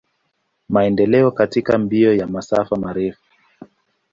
[0.69, 3.21] Maendeleo katika mbio ya masafa marefu.